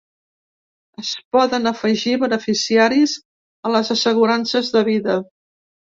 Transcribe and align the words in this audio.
Es 1.01 1.11
poden 1.35 1.71
afegir 1.71 2.15
beneficiaris 2.25 3.13
a 3.71 3.75
les 3.77 3.93
assegurances 3.97 4.73
de 4.79 4.83
vida. 4.93 5.19